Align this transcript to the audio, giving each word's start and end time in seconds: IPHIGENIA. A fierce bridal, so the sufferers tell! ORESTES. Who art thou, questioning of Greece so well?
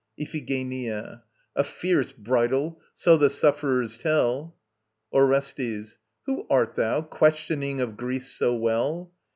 IPHIGENIA. 0.17 1.21
A 1.55 1.63
fierce 1.63 2.11
bridal, 2.11 2.81
so 2.95 3.17
the 3.17 3.29
sufferers 3.29 3.99
tell! 3.99 4.55
ORESTES. 5.13 5.99
Who 6.25 6.47
art 6.49 6.73
thou, 6.73 7.03
questioning 7.03 7.79
of 7.81 7.97
Greece 7.97 8.31
so 8.31 8.55
well? 8.55 9.11